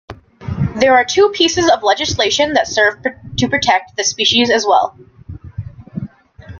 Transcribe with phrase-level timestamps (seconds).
[0.77, 2.95] There are two pieces of legislation that serve
[3.37, 4.97] to protect the species as well.